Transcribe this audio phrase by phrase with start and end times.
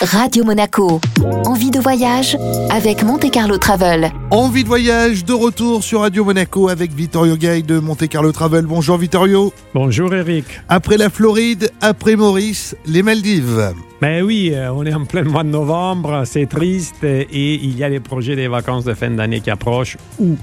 [0.00, 1.00] Radio Monaco.
[1.44, 2.36] Envie de voyage
[2.70, 4.12] avec Monte Carlo Travel.
[4.30, 8.64] Envie de voyage de retour sur Radio Monaco avec Vittorio Gay de Monte Carlo Travel.
[8.64, 9.52] Bonjour Vittorio.
[9.74, 10.44] Bonjour Eric.
[10.68, 13.72] Après la Floride, après Maurice, les Maldives.
[14.00, 17.82] Mais oui, euh, on est en plein mois de novembre, c'est triste et il y
[17.82, 20.36] a les projets des vacances de fin d'année qui approchent ou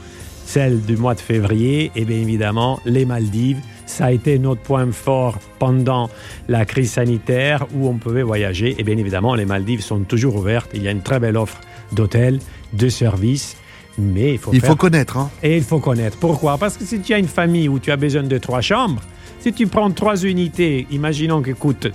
[0.45, 3.61] celles du mois de février et bien évidemment les Maldives.
[3.86, 6.09] Ça a été notre point fort pendant
[6.47, 8.75] la crise sanitaire où on pouvait voyager.
[8.79, 10.71] Et bien évidemment, les Maldives sont toujours ouvertes.
[10.73, 11.59] Il y a une très belle offre
[11.91, 12.39] d'hôtels,
[12.73, 13.58] de services.
[13.98, 15.17] Mais il faut, Il faire- faut connaître.
[15.17, 15.30] Hein.
[15.41, 16.17] Et il faut connaître.
[16.17, 16.58] Pourquoi?
[16.58, 19.02] Parce que si tu as une famille où tu as besoin de trois chambres,
[19.39, 21.88] si tu prends trois unités, imaginons qu'elle coûte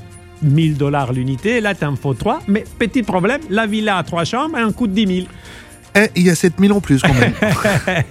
[0.42, 2.40] 1000 dollars l'unité, là, tu en faut trois.
[2.48, 5.26] Mais petit problème, la villa à trois chambres, elle en coûte 10 000.
[5.96, 7.32] Eh, il y a 7000 en plus quand même.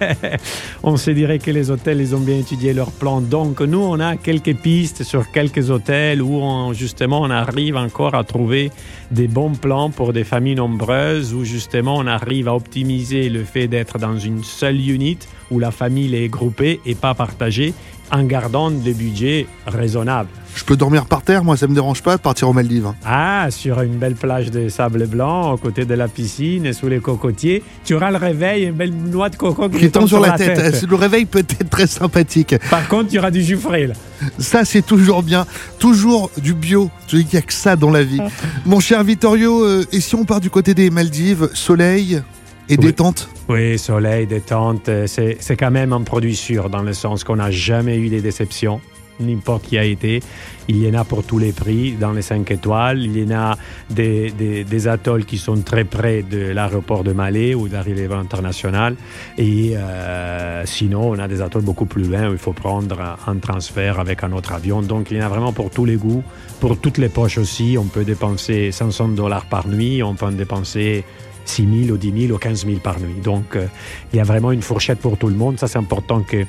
[0.83, 3.21] on se dirait que les hôtels, ils ont bien étudié leur plan.
[3.21, 8.15] Donc, nous, on a quelques pistes sur quelques hôtels où, on- justement, on arrive encore
[8.15, 8.71] à trouver
[9.11, 13.67] des bons plans pour des familles nombreuses, où, justement, on arrive à optimiser le fait
[13.67, 17.73] d'être dans une seule unité où la famille est groupée et pas partagée,
[18.11, 20.29] en gardant des budgets raisonnables.
[20.59, 22.85] Je peux dormir par terre, moi ça me dérange pas de partir aux Maldives.
[22.85, 22.95] hein.
[23.05, 26.99] Ah, sur une belle plage de sable blanc, aux côtés de la piscine, sous les
[26.99, 30.31] cocotiers, tu auras le réveil, une belle noix de coco qui, Qui tombe sur la
[30.37, 30.83] tête.
[30.87, 32.55] Le réveil peut être très sympathique.
[32.69, 33.93] Par contre, il y aura du jus frais, là.
[34.37, 35.47] Ça, c'est toujours bien.
[35.79, 36.89] Toujours du bio.
[37.07, 38.19] Qu'il n'y a que ça dans la vie.
[38.65, 42.21] Mon cher Vittorio, euh, et si on part du côté des Maldives, soleil
[42.67, 42.77] et Oui.
[42.77, 43.29] détente?
[43.47, 47.37] Oui, soleil, détente, euh, c'est c'est quand même un produit sûr dans le sens qu'on
[47.37, 48.79] n'a jamais eu des déceptions,
[49.19, 50.21] n'importe qui a été.
[50.67, 52.99] Il y en a pour tous les prix dans les 5 étoiles.
[53.03, 53.57] Il y en a
[53.89, 58.95] des, des- atolls qui sont très près de l'aéroport de Malais ou d'arrivée internationale.
[59.37, 63.35] Et euh, sinon, on a des atolls beaucoup plus loin où il faut prendre un
[63.37, 64.81] transfert avec un autre avion.
[64.81, 66.23] Donc, il y en a vraiment pour tous les goûts,
[66.59, 67.77] pour toutes les poches aussi.
[67.79, 71.03] On peut dépenser 500 dollars par nuit, on peut en dépenser
[71.45, 73.19] 6 000 ou 10 000 ou 15 000 par nuit.
[73.23, 73.65] Donc, euh,
[74.13, 75.59] il y a vraiment une fourchette pour tout le monde.
[75.59, 76.45] Ça, c'est important que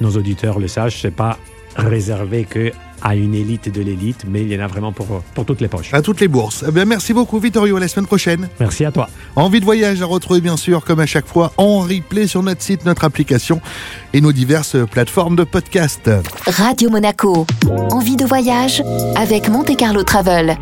[0.00, 1.00] nos auditeurs le sachent.
[1.02, 1.38] C'est pas
[1.76, 2.72] réservé que
[3.02, 5.68] à une élite de l'élite, mais il y en a vraiment pour, pour toutes les
[5.68, 5.92] poches.
[5.94, 6.64] à toutes les bourses.
[6.68, 8.48] Eh bien, merci beaucoup Vittorio, à la semaine prochaine.
[8.58, 9.08] Merci à toi.
[9.36, 12.62] Envie de voyage à retrouver bien sûr, comme à chaque fois, en replay sur notre
[12.62, 13.60] site, notre application
[14.12, 16.10] et nos diverses plateformes de podcast.
[16.46, 17.46] Radio Monaco.
[17.90, 18.82] Envie de voyage
[19.16, 20.58] avec Monte Carlo Travel.